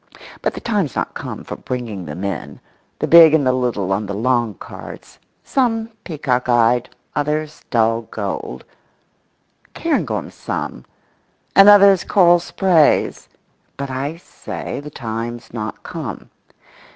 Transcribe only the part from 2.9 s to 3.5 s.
big and